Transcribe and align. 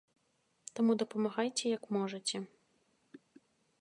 Таму 0.77 0.95
дапамагайце 1.01 1.65
як 1.77 1.83
можаце. 1.99 2.37